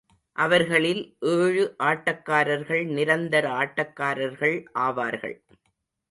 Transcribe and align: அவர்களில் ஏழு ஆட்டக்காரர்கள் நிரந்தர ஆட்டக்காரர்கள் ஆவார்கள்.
அவர்களில் 0.35 1.01
ஏழு 1.33 1.75
ஆட்டக்காரர்கள் 1.83 2.81
நிரந்தர 2.87 3.45
ஆட்டக்காரர்கள் 3.51 4.55
ஆவார்கள். 4.79 5.35